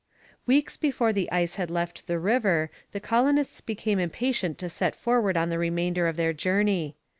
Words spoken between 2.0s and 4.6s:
the river, the colonists became impatient